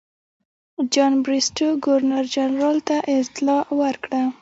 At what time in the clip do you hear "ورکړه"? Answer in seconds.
3.81-4.21